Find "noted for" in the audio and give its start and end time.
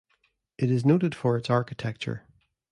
0.83-1.37